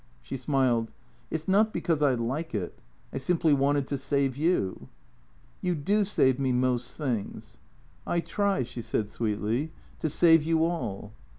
"She 0.23 0.35
smiled." 0.35 0.89
It 1.29 1.41
's 1.41 1.47
not 1.47 1.71
because 1.71 2.01
I 2.01 2.15
like 2.15 2.55
it. 2.55 2.75
I 3.13 3.19
simply 3.19 3.53
wanted 3.53 3.85
to 3.85 3.99
save 3.99 4.35
you."" 4.35 4.87
You 5.61 5.75
do 5.75 6.05
save 6.05 6.39
me 6.39 6.51
most 6.51 6.97
things."" 6.97 7.59
I 8.07 8.19
try," 8.19 8.63
she 8.63 8.81
said 8.81 9.11
sweetly," 9.11 9.71
to 9.99 10.09
save 10.09 10.41
you 10.41 10.65
ail." 10.65 11.11